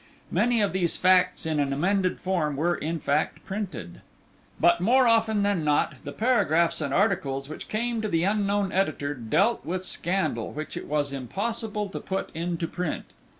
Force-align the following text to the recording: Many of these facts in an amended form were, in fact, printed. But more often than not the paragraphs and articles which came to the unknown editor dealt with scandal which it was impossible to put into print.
Many 0.31 0.61
of 0.63 0.73
these 0.73 0.97
facts 0.97 1.45
in 1.45 1.59
an 1.59 1.71
amended 1.71 2.19
form 2.19 2.55
were, 2.55 2.73
in 2.73 2.99
fact, 2.99 3.45
printed. 3.45 4.01
But 4.59 4.81
more 4.81 5.05
often 5.05 5.43
than 5.43 5.63
not 5.63 6.03
the 6.03 6.11
paragraphs 6.11 6.81
and 6.81 6.91
articles 6.91 7.47
which 7.47 7.67
came 7.67 8.01
to 8.01 8.07
the 8.07 8.23
unknown 8.23 8.71
editor 8.71 9.13
dealt 9.13 9.63
with 9.63 9.85
scandal 9.85 10.49
which 10.53 10.75
it 10.75 10.87
was 10.87 11.13
impossible 11.13 11.87
to 11.89 11.99
put 11.99 12.31
into 12.33 12.67
print. 12.67 13.05